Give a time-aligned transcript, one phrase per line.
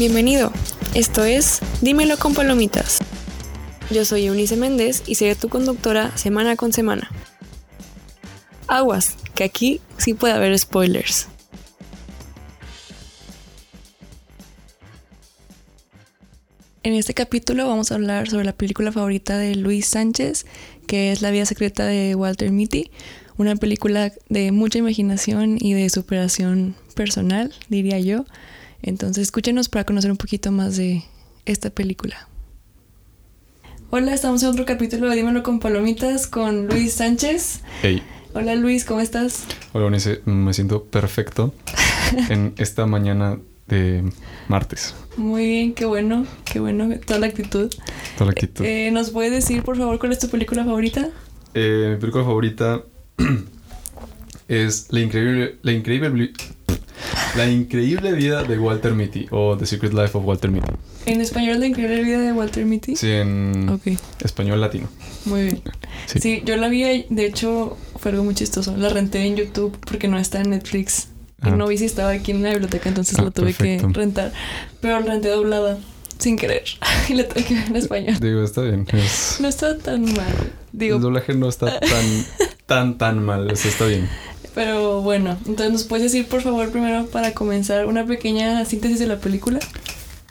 [0.00, 0.50] Bienvenido.
[0.94, 3.00] Esto es Dímelo con Palomitas.
[3.90, 7.10] Yo soy Eunice Méndez y seré tu conductora semana con semana.
[8.66, 11.28] Aguas, que aquí sí puede haber spoilers.
[16.82, 20.46] En este capítulo vamos a hablar sobre la película favorita de Luis Sánchez,
[20.86, 22.90] que es La vida secreta de Walter Mitty,
[23.36, 28.24] una película de mucha imaginación y de superación personal, diría yo.
[28.82, 31.04] Entonces escúchenos para conocer un poquito más de
[31.46, 32.28] esta película.
[33.90, 37.62] Hola, estamos en otro capítulo de Dímelo con Palomitas con Luis Sánchez.
[37.82, 38.02] Hey.
[38.32, 39.44] Hola Luis, ¿cómo estás?
[39.72, 39.90] Hola.
[40.24, 41.52] Me siento perfecto
[42.30, 44.04] en esta mañana de
[44.48, 44.94] martes.
[45.16, 47.68] Muy bien, qué bueno, qué bueno, toda la actitud.
[48.16, 48.64] Toda la actitud.
[48.64, 51.10] Eh, ¿Nos puedes decir, por favor, cuál es tu película favorita?
[51.54, 52.82] Eh, mi película favorita
[54.48, 56.32] es La increíble, la increíble,
[57.36, 60.72] la increíble vida de Walter Mitty o The Secret Life of Walter Mitty.
[61.06, 62.96] ¿En español La increíble vida de Walter Mitty?
[62.96, 63.82] Sí, en Ok,
[64.22, 64.88] español latino.
[65.24, 65.62] muy bien.
[66.06, 66.18] Sí.
[66.20, 68.76] Sí, yo la vi, de hecho, fue algo muy chistoso.
[68.76, 71.08] La renté en YouTube porque no está en Netflix.
[71.42, 71.56] Y Ah.
[71.56, 73.88] no vi si estaba aquí en la biblioteca, entonces Ah, la tuve perfecto.
[73.88, 74.32] que rentar.
[74.82, 75.78] Pero la renté doblada,
[76.18, 76.64] sin querer.
[77.08, 78.16] y la tuve que ver en español.
[78.20, 78.86] Digo, está bien.
[78.92, 80.12] es- No está tan mal.
[80.18, 82.26] el Digo, doblaje no está tan,
[82.66, 83.50] tan, tan mal.
[83.50, 84.06] o sea, está bien.
[84.54, 85.36] Pero bueno.
[85.46, 89.58] Entonces, ¿nos puedes decir, por favor, primero, para comenzar, una pequeña síntesis de la película?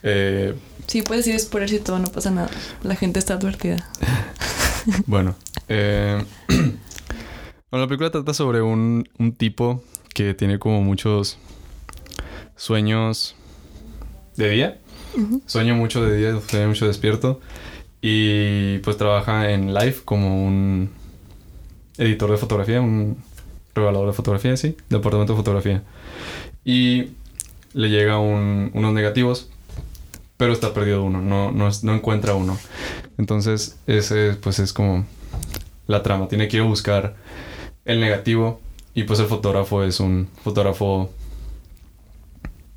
[0.03, 0.55] Eh,
[0.89, 2.49] Sí, puedes decir spoilers y todo, no pasa nada.
[2.81, 3.87] La gente está advertida.
[5.05, 5.35] Bueno,
[5.67, 6.75] eh, bueno,
[7.71, 9.83] la película trata sobre un, un tipo
[10.15, 11.37] que tiene como muchos
[12.55, 13.35] sueños
[14.35, 14.79] de día.
[15.15, 15.43] Ujú.
[15.45, 17.39] Sueña mucho de día, sueña mucho despierto.
[18.01, 20.89] Y pues trabaja en live como un
[21.97, 23.21] editor de fotografía, un
[23.75, 25.83] revelador de fotografía, sí, departamento de fotografía.
[26.65, 27.09] Y
[27.73, 29.49] le llega un- unos negativos,
[30.37, 32.57] pero está perdido uno, no, no, no encuentra uno.
[33.17, 35.05] Entonces, ese pues es como
[35.87, 36.27] la trama.
[36.27, 37.15] Tiene que ir a buscar
[37.85, 38.61] el negativo
[38.93, 41.09] y pues el fotógrafo es un fotógrafo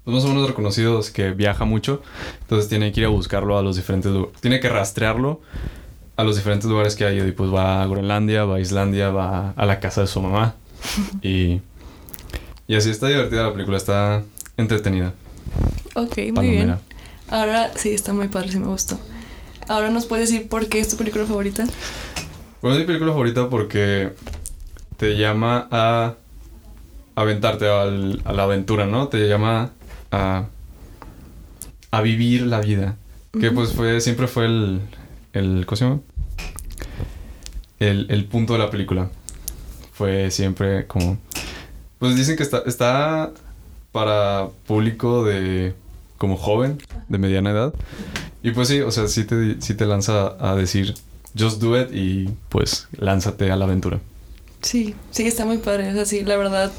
[0.05, 2.03] pues, más o menos reconocido que viaja mucho.
[2.43, 4.41] Entonces tiene que ir a buscarlo a los diferentes lugares.
[4.41, 5.41] Tiene que rastrearlo
[6.17, 7.27] a los diferentes lugares que ha ido.
[7.27, 10.57] Y pues va a Groenlandia, va a Islandia, va a la casa de su mamá.
[11.23, 11.61] Y,
[12.67, 14.23] y así está divertida la película, está
[14.57, 15.15] entretenida.
[15.95, 16.77] Ok, muy bien.
[17.29, 18.99] Ahora sí, está muy padre, sí me gustó.
[19.69, 21.65] Ahora nos puedes decir por qué es tu película favorita.
[22.61, 24.13] Bueno, es mi película favorita porque
[24.97, 26.15] te llama a
[27.15, 29.09] aventarte al- a la aventura, ¿no?
[29.09, 29.71] Te llama
[30.11, 30.47] a,
[31.91, 32.97] a vivir la vida.
[33.41, 34.81] Que pues fue, siempre fue el,
[35.33, 36.01] el ¿cómo se llama?
[37.81, 39.11] El, el punto de la película.
[39.93, 41.19] Fue siempre como...
[41.99, 43.31] Pues dicen que está, está
[43.93, 45.75] para público de
[46.19, 47.75] como joven, de mediana edad.
[48.43, 50.95] Y pues sí, o sea, sí te, sí te lanza a decir,
[51.39, 54.01] just do it y pues lánzate a la aventura.
[54.63, 55.91] Sí, sí, está muy padre.
[55.91, 56.73] O sea, sí, la verdad,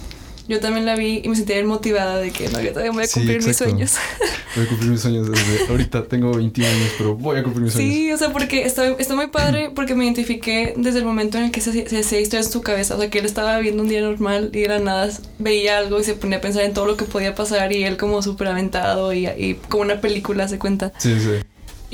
[0.47, 3.03] yo también la vi y me sentía bien motivada de que no, yo también voy
[3.03, 3.71] a Sí, cumplir mis exacto.
[3.71, 3.93] sueños.
[4.55, 6.05] Voy a cumplir mis sueños desde ahorita.
[6.05, 7.91] Tengo 21 años, pero voy a cumplir mis sueños.
[7.93, 11.45] Sí, o sea, porque está, está muy padre porque me identifiqué desde el momento en
[11.45, 12.95] el que se, se hacía historias en su cabeza.
[12.95, 15.09] O sea, que él estaba viendo un día normal y de la nada
[15.39, 17.97] veía algo y se ponía a pensar en todo lo que podía pasar y él
[17.97, 20.93] como súper aventado y, y como una película se cuenta.
[20.99, 21.43] Sí, sí.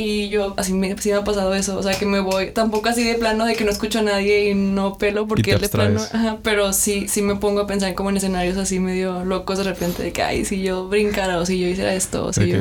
[0.01, 1.77] Y yo, así me, sí me ha pasado eso.
[1.77, 4.49] O sea, que me voy, tampoco así de plano de que no escucho a nadie
[4.49, 7.93] y no pelo, porque te de plano, ajá, pero sí, sí me pongo a pensar
[7.95, 11.45] como en escenarios así medio locos de repente, de que, ay, si yo brincara o
[11.45, 12.59] si yo hiciera esto, o si yo.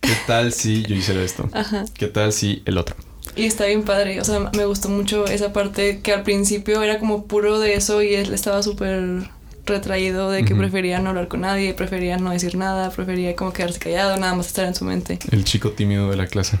[0.00, 1.48] ¿Qué tal si yo hiciera esto?
[1.54, 1.86] Ajá.
[1.94, 2.96] ¿Qué tal si el otro?
[3.34, 6.98] Y está bien padre, o sea, me gustó mucho esa parte que al principio era
[6.98, 9.30] como puro de eso y él estaba súper
[9.68, 13.78] retraído de que prefería no hablar con nadie, prefería no decir nada, prefería como quedarse
[13.78, 15.18] callado, nada más estar en su mente.
[15.30, 16.58] El chico tímido de la clase.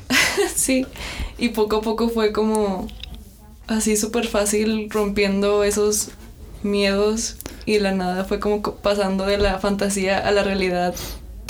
[0.54, 0.86] Sí,
[1.38, 2.86] y poco a poco fue como
[3.66, 6.10] así súper fácil rompiendo esos
[6.62, 10.94] miedos y de la nada fue como co- pasando de la fantasía a la realidad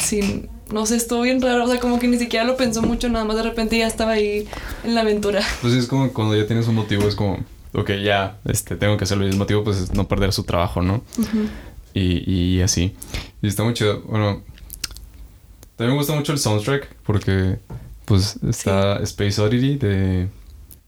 [0.03, 3.09] sin, no sé, estuvo bien raro, o sea, como que ni siquiera lo pensó mucho,
[3.09, 4.47] nada más de repente ya estaba ahí
[4.85, 5.43] en la aventura.
[5.61, 7.39] Pues es como cuando ya tienes un motivo, es como,
[7.81, 9.27] ok, ya, este, tengo que hacerlo.
[9.27, 11.03] Y el motivo, pues, es no perder su trabajo, ¿no?
[11.95, 12.95] Y, y así.
[13.43, 14.03] Y está muy chido.
[14.03, 14.43] Bueno,
[15.77, 17.59] también me gusta mucho el soundtrack porque,
[18.05, 20.29] pues, está Space Oddity de,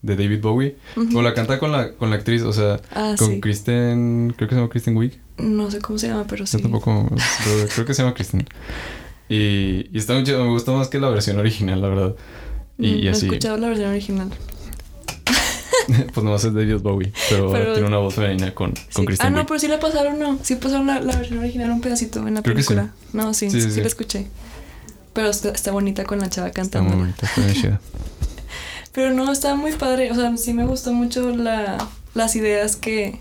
[0.02, 0.76] de David Bowie.
[0.96, 1.06] Ujú.
[1.06, 3.40] Como la canta con la, con la actriz, o sea, Ah, con sí.
[3.40, 5.20] Kristen, creo que se llama Kristen Wiig.
[5.38, 6.56] No sé cómo se llama, pero sí.
[6.58, 7.08] Yo tampoco,
[7.44, 8.46] pero creo que se llama Kristen.
[9.28, 12.14] Y, y está muy chido, me gustó más que la versión original, la verdad.
[12.78, 14.30] Y, Mm, y no he así, escuchado la versión original.
[16.14, 19.06] pues nomás es David Bowie, pero, Pero- tiene una voz femenina con, con Sí.
[19.06, 20.38] Kristen Ah, no, pero sí la pasaron, no.
[20.42, 22.68] Sí pasaron la, la versión original un pedacito en la Creo que sí.
[22.68, 22.92] película.
[23.12, 24.26] No, sí, Sí, la escuché.
[25.12, 26.90] Pero está, está bonita con la chava Está cantando.
[26.90, 27.80] muy bonita, está muy chida.
[28.92, 30.10] Pero no, está muy padre.
[30.12, 31.78] O sea, sí me gustó mucho la,
[32.14, 33.18] las ideas que,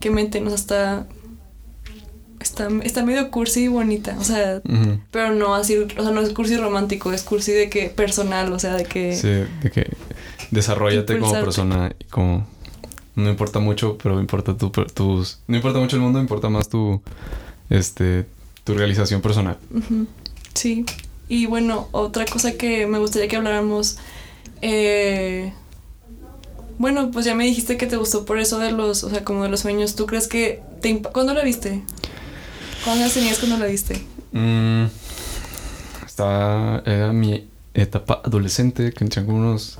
[0.00, 0.46] que meten.
[0.46, 1.06] O sea, está,
[2.40, 4.16] está, está medio cursi y bonita.
[4.18, 4.60] O sea,
[5.10, 8.58] pero no así, o sea, no es cursi romántico, es cursi de que personal, o
[8.58, 9.14] sea, de que...
[9.16, 9.90] Sí, de que
[10.52, 12.46] desarrollate como persona y como
[13.16, 17.02] no importa mucho, pero importa tu, tus no importa mucho el mundo, importa más tu
[17.68, 18.26] este
[18.64, 19.58] tu realización personal.
[20.54, 20.86] Sí.
[21.28, 23.98] Y bueno, otra cosa que me gustaría que habláramos.
[24.60, 25.52] eh,
[26.78, 29.42] bueno, pues ya me dijiste que te gustó por eso de los, o sea, como
[29.42, 29.94] de los sueños.
[29.94, 31.82] ¿Tú crees que te ¿Cuándo la viste?
[32.84, 34.04] ¿Cuántos años tenías cuando la viste?
[34.32, 34.86] Mm,
[36.04, 39.78] estaba era mi etapa adolescente, que tenía unos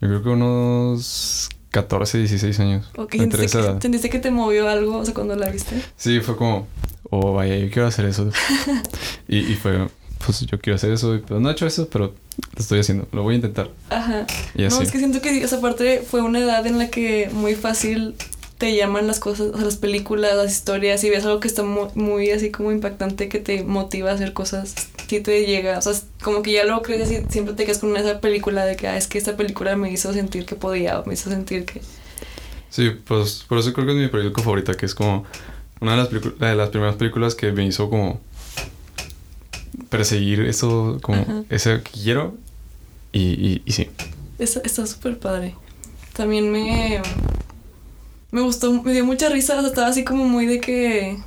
[0.00, 2.90] yo creo que unos 14, 16 años.
[2.96, 3.80] ¿O que entre esa que, edad.
[3.80, 5.80] sentiste que te movió algo, o sea, cuando la viste?
[5.96, 6.66] Sí, fue como,
[7.10, 8.30] oh, vaya, yo quiero hacer eso.
[9.28, 9.88] y, y fue,
[10.24, 12.14] pues yo quiero hacer eso, pero no he hecho eso, pero
[12.54, 13.70] lo estoy haciendo, lo voy a intentar.
[13.90, 14.26] Ajá.
[14.54, 17.54] Y No, es que siento que esa parte fue una edad en la que muy
[17.54, 18.14] fácil
[18.58, 21.62] te llaman las cosas, o sea, las películas, las historias, y ves algo que está
[21.62, 24.74] muy, muy así como impactante que te motiva a hacer cosas,
[25.08, 25.92] sí te llega, o sea,
[26.22, 28.96] como que ya luego crees y siempre te quedas con esa película de que, ah,
[28.96, 31.80] es que esta película me hizo sentir que podía, o me hizo sentir que...
[32.70, 35.24] Sí, pues por eso creo que es mi película favorita, que es como
[35.80, 38.20] una de las, de las primeras películas que me hizo como
[39.90, 41.44] perseguir eso, como Ajá.
[41.50, 42.34] ese que quiero.
[43.12, 43.90] Y, y, y sí.
[44.38, 45.54] Está súper padre.
[46.14, 47.00] También me...
[48.32, 51.18] Me gustó, me dio mucha risa, o sea, estaba así como muy de que...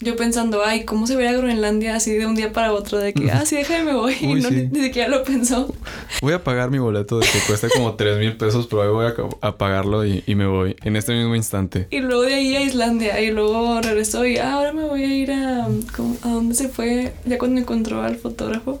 [0.00, 2.98] Yo pensando, ay, ¿cómo se vería Groenlandia así de un día para otro?
[2.98, 4.14] De que, ah, sí, déjame, me voy.
[4.22, 4.54] Uy, y no, sí.
[4.54, 5.74] ni, ni siquiera lo pensó.
[6.22, 9.06] Voy a pagar mi boleto de que cuesta como 3 mil pesos, pero ahí voy
[9.06, 11.88] a, a pagarlo y, y me voy en este mismo instante.
[11.90, 13.20] Y luego de ahí a Islandia.
[13.20, 15.66] Y luego regresó y ah, ahora me voy a ir a...
[15.96, 17.12] ¿cómo- ¿A dónde se fue?
[17.24, 18.78] Ya cuando encontró al fotógrafo.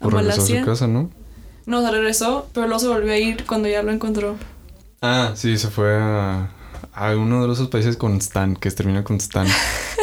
[0.00, 1.10] A Por regresar a su casa, ¿no?
[1.66, 4.34] No, o sea, regresó, pero luego se volvió a ir cuando ya lo encontró.
[5.02, 6.50] Ah, sí, se fue a,
[7.08, 9.46] a uno de esos países con Stan, que termina con Stan.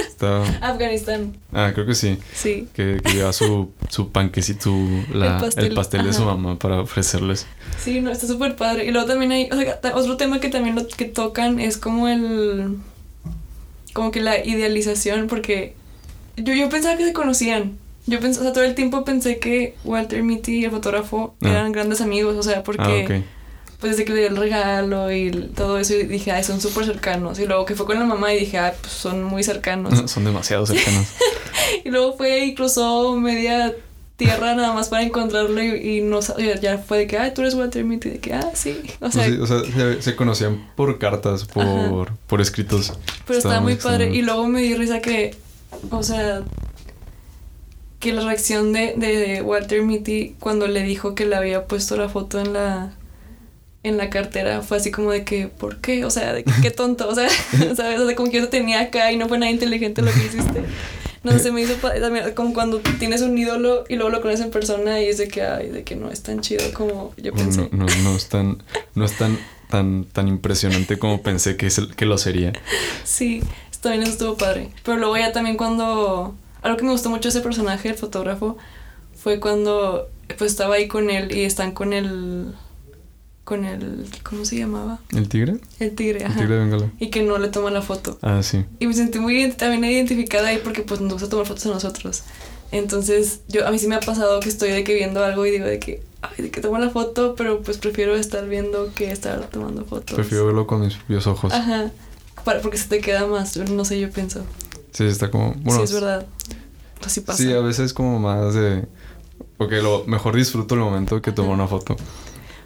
[0.08, 2.18] Está- Afganistán, ah, creo que sí.
[2.34, 2.68] sí.
[2.74, 6.58] Que, que lleva su, su panquecito, su, la- El pastel, el pastel de su mamá
[6.58, 7.46] para ofrecerles.
[7.80, 8.86] Sí, no, está súper padre.
[8.86, 12.08] Y luego también hay, o sea, otro tema que también lo que tocan es como
[12.08, 12.78] el,
[13.94, 15.76] como que la idealización, porque
[16.36, 17.78] yo, yo pensaba que se conocían.
[18.08, 21.50] Yo pensé, o sea, todo el tiempo pensé que Walter Mitty y el fotógrafo Ah.
[21.50, 23.22] eran grandes amigos, o sea, porque Ah.
[23.80, 26.86] Pues desde que le dio el regalo y todo eso, y dije, ay, son súper
[26.86, 27.40] cercanos.
[27.40, 29.94] Y luego que fue con la mamá y dije, ay, pues son muy cercanos.
[30.12, 31.08] Son demasiado cercanos.
[31.86, 33.76] y luego fue y cruzó media
[34.16, 37.42] tierra nada más para encontrarlo y, y no sabía, ya fue de que, ay, tú
[37.42, 38.76] eres Walter Mitty, de que, ah, sí.
[39.00, 42.94] O sea, sí, o sea, se, se conocían por cartas, por, por escritos.
[43.28, 44.06] Pero estaba muy padre.
[44.06, 44.16] extraño.
[44.16, 45.36] Y luego me di risa que,
[45.92, 46.42] o sea,
[48.00, 52.10] que la reacción de, de Walter Mitty cuando le dijo que le había puesto la
[52.10, 52.94] foto en la
[53.84, 56.04] en la cartera fue así como de que, ¿por qué?
[56.06, 57.30] O sea, de que qué tonto, o sea,
[57.76, 58.00] ¿sabes?
[58.00, 60.20] O sea, como que yo te tenía acá y no fue nada inteligente lo que
[60.26, 60.64] hiciste.
[61.24, 64.46] No sé, se me hizo también como cuando tienes un ídolo y luego lo conoces
[64.46, 67.34] en persona y es de que, ay, de que no es tan chido como yo
[67.34, 67.68] pensé.
[67.72, 68.64] No, no, no es tan,
[68.96, 69.38] no es tan,
[69.70, 72.54] tan, tan impresionante como pensé que, es el- que lo sería.
[73.04, 73.42] Sí,
[73.82, 74.70] también eso estuvo padre.
[74.84, 76.36] Pero luego ya también cuando...
[76.62, 78.58] Algo que me gustó mucho ese personaje, el fotógrafo,
[79.16, 82.54] fue cuando pues estaba ahí con él y están con el...
[83.48, 84.06] Con el...
[84.24, 85.00] ¿Cómo se llamaba?
[85.16, 85.56] ¿El tigre?
[85.80, 86.38] El tigre, El ajá.
[86.38, 86.92] tigre de Bengala.
[87.00, 88.20] Y que no le toma la foto.
[88.22, 88.66] Ah, sí.
[88.78, 92.24] Y me sentí muy también identificada ahí porque pues nos gusta tomar fotos a nosotros.
[92.74, 95.52] Entonces, yo a mí sí me ha pasado que estoy de que viendo algo y
[95.52, 99.14] digo de que, ay, de que tomo la foto, pero pues prefiero estar viendo que
[99.14, 100.16] estar tomando fotos.
[100.16, 101.54] Prefiero verlo con mis propios ojos.
[101.54, 101.90] Ajá.
[102.44, 104.44] Para, porque se te queda más, no sé, yo pienso.
[104.92, 105.54] Sí, está como.
[105.54, 106.28] Bueno, sí, es verdad.
[107.06, 107.42] Así pasa.
[107.42, 108.90] Sí, a veces como más de.
[109.58, 111.96] Porque lo mejor disfruto el momento que tomo una foto.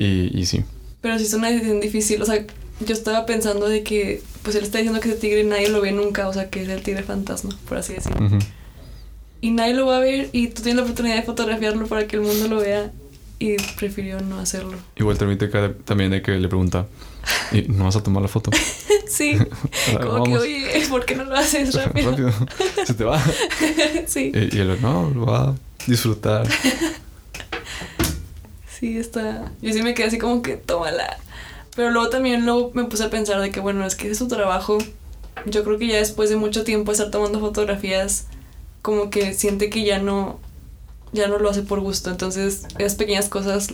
[0.03, 0.63] Y, y sí.
[1.01, 2.21] Pero sí es una decisión difícil.
[2.21, 2.43] O sea,
[2.85, 5.91] yo estaba pensando de que, pues él está diciendo que ese tigre nadie lo ve
[5.91, 6.27] nunca.
[6.27, 8.25] O sea, que es el tigre fantasma, por así decirlo.
[8.25, 8.39] Ujú.
[9.41, 12.15] Y nadie lo va a ver y tú tienes la oportunidad de fotografiarlo para que
[12.15, 12.91] el mundo lo vea.
[13.39, 14.77] Y prefirió no hacerlo.
[14.95, 15.25] Igual que
[15.83, 16.85] también de que le pregunta.
[17.51, 18.51] ¿Y no vas a tomar la foto?
[19.07, 19.37] sí.
[19.95, 20.41] Ah, Como que, vamos.
[20.43, 22.11] oye, ¿por qué no lo haces rápido?
[22.11, 22.31] Rápido.
[22.85, 23.19] Se te va.
[24.05, 24.31] sí.
[24.33, 25.55] Y, y él, no, lo va a
[25.87, 26.47] disfrutar.
[28.81, 29.49] Sí, está.
[29.61, 31.17] Yo sí me quedé así como que tómala.
[31.75, 34.17] Pero luego también luego me puse a pensar de que, bueno, es que ese es
[34.17, 34.79] su trabajo.
[35.45, 38.25] Yo creo que ya después de mucho tiempo estar tomando fotografías,
[38.81, 40.39] como que siente que ya no,
[41.13, 42.09] ya no lo hace por gusto.
[42.09, 43.69] Entonces, esas pequeñas cosas,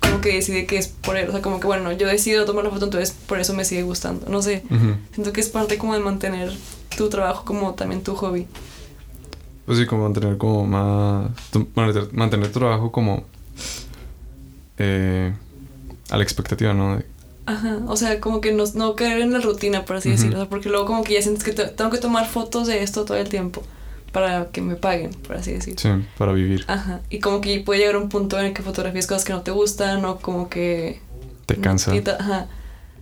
[0.00, 1.28] como que decide que es por él.
[1.28, 3.82] O sea, como que, bueno, yo decido tomar la foto, entonces por eso me sigue
[3.84, 4.26] gustando.
[4.28, 4.96] No sé, Ujú.
[5.14, 6.50] siento que es parte como de mantener
[6.96, 8.46] tu trabajo como también tu hobby.
[9.66, 11.30] Pues sí, como mantener como más...
[11.52, 11.68] tu-
[12.12, 13.22] mantener tu trabajo como...
[14.82, 15.32] Eh,
[16.10, 16.96] a la expectativa, ¿no?
[16.96, 17.04] De-
[17.46, 20.16] Ajá, o sea, como que no, no caer en la rutina, por así Ujú.
[20.16, 22.66] decirlo, o sea, porque luego como que ya sientes que te- tengo que tomar fotos
[22.66, 23.62] de esto todo el tiempo
[24.12, 25.78] para que me paguen, por así decirlo.
[25.80, 26.64] sí, para vivir.
[26.68, 29.42] Ajá, y como que puede llegar un punto en el que fotografías cosas que no
[29.42, 31.00] te gustan o como que...
[31.46, 31.92] Te cansa.
[31.92, 32.46] Ajá.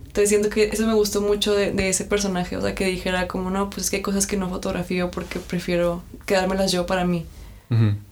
[0.07, 3.27] Entonces siento que eso me gustó mucho de, de ese personaje, o sea, que dijera
[3.27, 7.05] como, no, pues es que hay cosas que no fotografío porque prefiero quedármelas yo para
[7.05, 7.25] mí.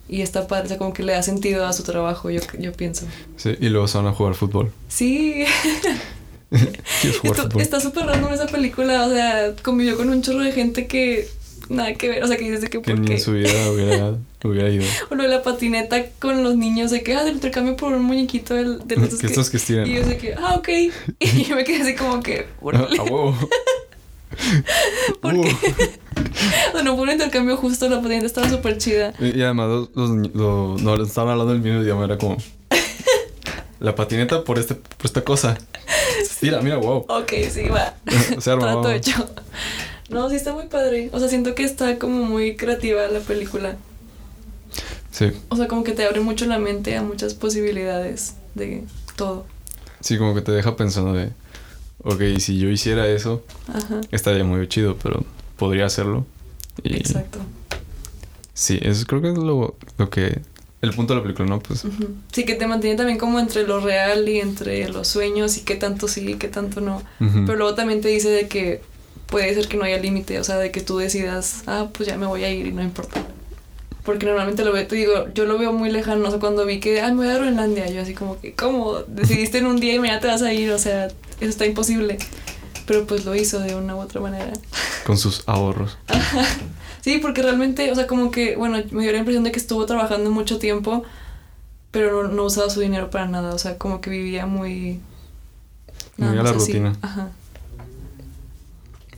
[0.10, 2.72] Y está padre, o sea, como que le da sentido a su trabajo, yo, yo
[2.74, 3.06] pienso.
[3.36, 4.72] Sí, y luego se van a jugar fútbol.
[4.88, 5.44] Sí,
[6.50, 7.62] ¿Quieres jugar Esto- fútbol?
[7.62, 11.28] está súper random esa película, o sea, convivió con un chorro de gente que
[11.70, 13.14] nada que ver, o sea, que dice que Que por ni qué.
[13.16, 14.86] en su vida hubiera, hubiera ido.
[15.10, 18.04] O lo de la patineta con los niños, de que, ah, del intercambio por un
[18.04, 19.90] muñequito del, de los que estos que estiran.
[19.90, 20.70] Y yo sé que, ah, ok.
[21.20, 22.98] Y yo me quedé así como que, ¿por A qué?
[23.00, 23.36] a huevo.
[25.22, 25.44] ¿Por Uh.
[25.44, 25.50] qué?
[26.74, 29.13] O sea, no fue un intercambio justo, la patineta estaba súper chida.
[29.20, 32.38] Y y además los, los no estaban hablando del mismo idioma, era como
[33.79, 35.58] la patineta por este por esta cosa.
[36.41, 37.06] Mira, mira, wow.
[37.10, 37.94] Ok, sí, va.
[38.39, 38.63] Se arma.
[38.63, 38.91] Trato wow.
[38.91, 39.29] hecho.
[40.10, 41.10] No, sí está muy padre.
[41.13, 43.75] O sea, siento que está como muy creativa la película.
[45.12, 48.84] Sí, O sea, como que te abre mucho la mente a muchas posibilidades de
[49.15, 49.46] todo.
[50.00, 51.32] sí, como que te deja pensando de,
[52.03, 54.01] ok, si yo hiciera eso, Ajá.
[54.12, 55.24] estaría muy chido, pero
[55.58, 56.25] podría hacerlo.
[56.84, 57.39] Exacto.
[58.53, 60.41] sí, eso creo que es lo, lo que,
[60.81, 61.60] el punto de la película, ¿no?
[61.60, 61.84] Pues.
[62.31, 65.75] Sí, que te mantiene también como entre lo real y entre los sueños y qué
[65.75, 67.01] tanto sí y qué tanto no.
[67.19, 68.81] Pero luego también te dice de que
[69.27, 72.17] puede ser que no haya límite, o sea, de que tú decidas, ah, pues ya
[72.17, 73.24] me voy a ir y no importa.
[74.03, 76.79] Porque normalmente lo veo, te digo, yo lo veo muy lejano, o sea, cuando vi
[76.79, 79.00] que, ah, me voy a Groenlandia, yo así como que, ¿cómo?
[79.07, 82.17] Decidiste en un día y mañana te vas a ir, o sea, eso está imposible.
[82.88, 84.53] Pero pues lo hizo de una u otra manera.
[85.06, 85.98] con sus ahorros.
[87.01, 89.86] Sí, porque realmente, o sea, como que, bueno, me dio la impresión de que estuvo
[89.86, 91.03] trabajando mucho tiempo,
[91.91, 95.00] pero no, no usaba su dinero para nada, o sea, como que vivía muy...
[96.17, 96.60] Muy a la así.
[96.60, 96.96] rutina.
[97.01, 97.29] Ajá.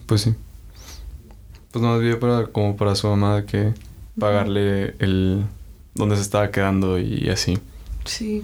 [0.05, 0.35] Pues sí.
[1.71, 3.73] Pues no había para como para su mamá que
[4.19, 5.45] pagarle el
[5.95, 7.57] donde se estaba quedando y así.
[8.05, 8.43] Sí.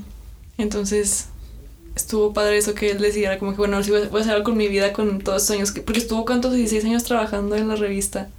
[0.58, 1.28] Entonces,
[1.96, 4.34] estuvo padre eso que él decidiera como que, bueno, si voy a voy a hacer
[4.36, 7.56] algo con mi vida con todos esos años, que, porque estuvo cuántos, 16 años trabajando
[7.56, 8.30] en la revista.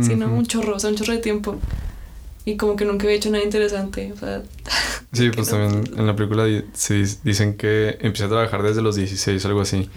[0.00, 0.36] Sí, no, Ujú.
[0.36, 1.56] un chorro, o sea, un chorro de tiempo.
[2.44, 4.42] Y como que nunca había hecho nada interesante, o sea...
[5.12, 6.62] Sí, pues no- también en la película di-
[7.24, 9.88] dicen que empieza a trabajar desde los 16, algo así.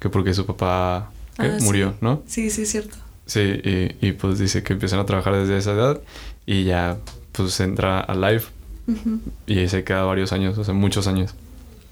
[0.00, 1.10] Que porque su papá.
[1.38, 1.64] Ah, sí.
[1.64, 2.22] murió, ¿no?
[2.26, 2.96] Sí, sí, es cierto.
[3.26, 6.00] Sí, y, y pues dice que empiezan a trabajar desde esa edad
[6.46, 6.98] y ya
[7.32, 8.42] pues entra a live
[8.88, 9.20] Ujú.
[9.46, 11.34] y ahí se queda varios años, o sea, muchos años,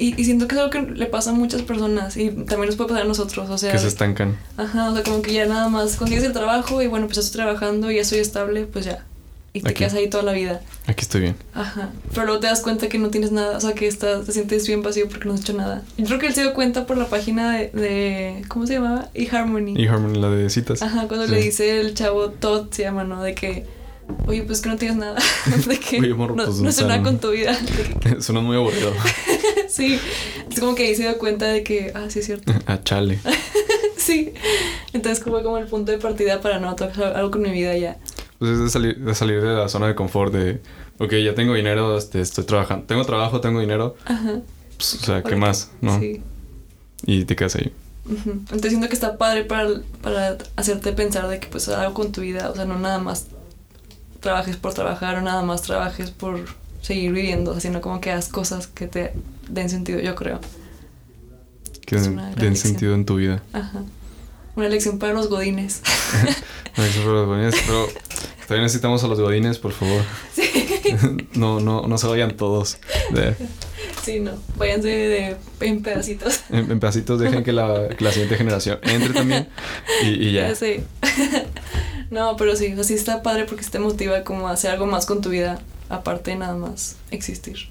[0.02, 2.74] Y, y siento que es algo que le pasa a muchas personas y también nos
[2.76, 3.70] puede pasar a nosotros, o sea...
[3.70, 4.36] que se estancan.
[4.56, 7.22] Ajá, o sea, como que ya nada más consigues el trabajo y bueno, pues ya
[7.22, 9.04] estoy trabajando y ya soy estable, pues ya.
[9.54, 9.78] Y te Aquí.
[9.80, 10.60] quedas ahí toda la vida.
[10.86, 11.36] Aquí estoy bien.
[11.54, 11.90] Ajá.
[12.14, 14.66] Pero luego te das cuenta que no tienes nada, o sea, que estás, te sientes
[14.66, 15.82] bien vacío porque no has hecho nada.
[15.98, 19.08] Yo creo que él se dio cuenta por la página de, de ¿cómo se llamaba?
[19.14, 19.74] eHarmony.
[19.76, 20.82] Y Harmony, la de citas.
[20.82, 21.32] Ajá, cuando Sí.
[21.32, 23.22] le dice el chavo Todd, se llama, ¿no?
[23.22, 23.66] De que,
[24.26, 25.20] oye, pues que no tienes nada.
[25.68, 27.04] de que Oye, morro, no, pues, no nada salmo.
[27.04, 27.56] con tu vida.
[28.20, 28.92] Suena muy aburrido.
[29.72, 29.98] sí.
[30.50, 32.52] Es como que ahí se dio cuenta de que, ah, sí es cierto.
[32.66, 33.18] a chale.
[33.96, 34.32] sí.
[34.92, 37.98] Entonces fue como el punto de partida para no tocar algo con mi vida ya.
[38.38, 40.60] Pues es de salir, de salir de la zona de confort de,
[40.98, 44.40] ok, ya tengo dinero, este, estoy trabajando, tengo trabajo, tengo dinero, Ajá.
[44.76, 45.70] pues, o sea, ¿qué más?
[45.80, 45.98] ¿No?
[46.00, 46.20] Sí.
[47.06, 47.72] Y te quedas ahí.
[48.08, 49.68] Entonces siento que está padre para,
[50.02, 53.26] para hacerte pensar de que pues algo con tu vida, o sea, no nada más
[54.18, 56.40] trabajes por trabajar o nada más trabajes por
[56.80, 59.12] seguir viviendo, sino como que hagas cosas que te
[59.48, 60.40] den sentido, yo creo.
[61.86, 62.56] Que den, una lección.
[62.56, 63.42] sentido en tu vida.
[63.52, 63.82] Ajá.
[64.56, 65.82] Una lección para los godines.
[66.74, 67.86] No, eso para los godines, pero
[68.46, 70.00] todavía necesitamos a los godines, por favor.
[71.34, 72.78] no, no, no se vayan todos.
[73.10, 73.36] De-
[74.02, 76.40] sí, no, váyanse de, en pedacitos.
[76.48, 79.48] en, en pedacitos dejen que la, que la siguiente generación entre también
[80.02, 80.54] y, y ya.
[80.54, 80.82] sé.
[82.10, 85.20] no, pero sí, así está padre porque te motiva como a hacer algo más con
[85.20, 87.68] tu vida, aparte de nada más existir.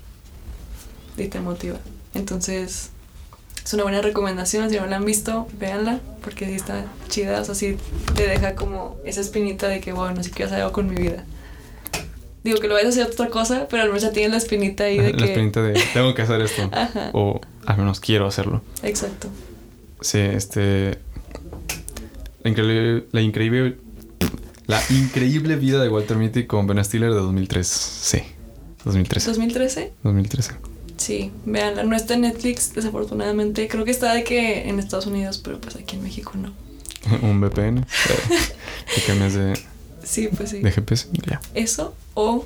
[1.17, 1.77] Y te motiva.
[2.13, 2.89] Entonces,
[3.63, 4.69] es una buena recomendación.
[4.69, 7.41] Si no la han visto, véanla, porque sí está chida.
[7.41, 7.77] O sea, sí
[8.15, 11.25] te deja como esa espinita de que, bueno, sí quiero hacer algo con mi vida.
[12.43, 14.85] Digo que lo vayas a hacer otra cosa, pero al menos ya tienes la espinita
[14.85, 15.25] ahí de la que.
[15.25, 16.63] espinita de tengo que hacer esto.
[16.71, 17.11] Ajá.
[17.13, 18.63] O al menos quiero hacerlo.
[18.81, 19.27] Exacto.
[20.01, 20.97] Sí, este.
[22.43, 23.05] La increíble.
[23.11, 23.77] La increíble.
[24.65, 27.67] La increíble vida de Walter Mitty con Ben Stiller de 2003.
[27.67, 28.23] Sí,
[28.85, 29.31] 2013.
[29.31, 29.91] ¿2013?
[30.01, 30.70] 2013.
[31.01, 31.83] Sí, véanla.
[31.83, 33.67] No está en Netflix, desafortunadamente.
[33.67, 36.53] Creo que está de que en Estados Unidos, pero pues aquí en México no.
[37.27, 37.85] Un VPN.
[38.95, 39.59] que cambias de.
[40.03, 40.59] Sí, pues sí.
[40.59, 41.07] de GPS.
[41.27, 41.41] Ya.
[41.55, 42.45] Eso o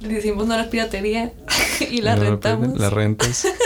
[0.00, 1.32] le decimos no a la piratería
[1.90, 2.78] y la No, rentamos.
[2.78, 3.46] La rentas.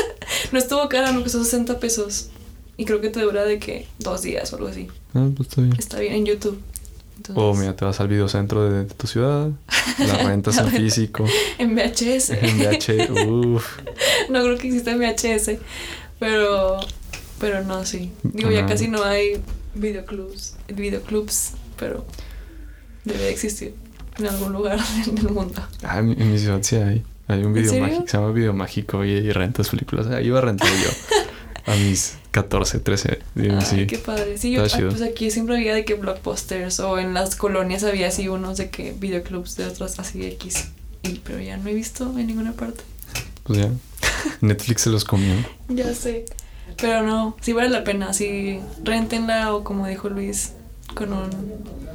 [0.53, 2.29] No estuvo cara, me costó 60 pesos.
[2.77, 4.89] Y creo que te dura de que dos días o algo así.
[5.15, 5.75] Ah, pues está bien.
[5.79, 6.61] Está bien en YouTube.
[7.17, 9.51] Entonces, O mira, te vas al videocentro de, de tu ciudad,
[9.99, 10.83] la rentas La en renta.
[10.85, 11.25] físico,
[11.59, 12.31] En VHS.
[12.31, 13.79] en VH, uff.
[14.31, 15.59] no creo que exista en VHS.
[16.19, 16.81] Pero,
[17.39, 18.13] pero no, sí.
[18.23, 19.41] Digo, ya casi no hay
[19.75, 22.05] videoclubs, videoclubs, pero
[23.05, 23.75] debe de existir
[24.19, 25.63] en algún lugar en el mundo.
[25.83, 27.05] Ah, en, mi ciudad sí hay.
[27.29, 30.07] Hay un ¿En video mágico, se llama Video Mágico y, y rentas películas.
[30.11, 33.19] Ah, iba a rentar yo a mis 14, 13.
[33.35, 33.87] digo, Ay, sí.
[33.87, 34.39] qué padre.
[34.39, 38.09] Sí, yo, ah, pues aquí siempre había de que blockbusters o en las colonias había
[38.09, 40.69] así unos de que videoclubs de otros así X.
[41.03, 42.83] Y, pero ya no he visto en ninguna parte.
[43.45, 43.71] Pues ya.
[44.41, 45.35] Netflix se los comió.
[45.69, 46.25] Ya sé.
[46.77, 48.13] Pero no, sí vale la pena.
[48.13, 50.53] Sí, rentenla o como dijo Luis,
[50.95, 51.31] con un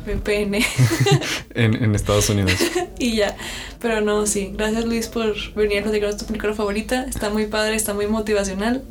[0.06, 0.56] VPN
[1.56, 2.53] En, en Estados Unidos.
[3.00, 3.36] y ya.
[3.80, 4.53] Pero no, sí.
[4.56, 7.06] Gracias Luis por venir a platicarnos tu película favorita.
[7.06, 8.84] Está muy padre, está muy motivacional.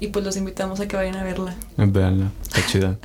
[0.00, 1.54] Y pues los invitamos a que vayan a verla.
[1.76, 2.98] Veanla, está chida.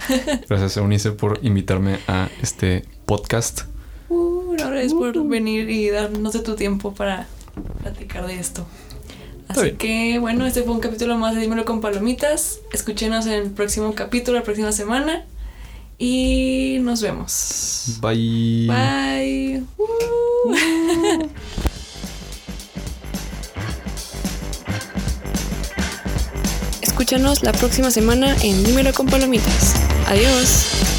[0.48, 3.64] Gracias, Eunice, por invitarme a este podcast.
[4.08, 7.28] Uh, no, gracias por venir y darnos de tu tiempo para
[7.82, 8.66] platicar de esto.
[9.48, 9.78] Así bien.
[9.78, 12.60] que bueno, este fue un capítulo más de Dímelo con Palomitas.
[12.72, 15.26] Escúchenos en el próximo capítulo, la próxima semana.
[15.98, 18.00] Y nos vemos.
[18.02, 18.68] Bye.
[18.68, 19.64] Bye.
[19.78, 20.56] Uh.
[26.82, 29.76] Escúchanos la próxima semana en Dímelo con Palomitas.
[30.08, 30.95] Adiós.